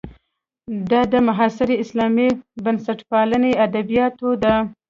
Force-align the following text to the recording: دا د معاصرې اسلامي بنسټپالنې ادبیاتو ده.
دا 0.89 1.01
د 1.11 1.13
معاصرې 1.27 1.75
اسلامي 1.83 2.29
بنسټپالنې 2.63 3.51
ادبیاتو 3.65 4.29
ده. 4.43 4.55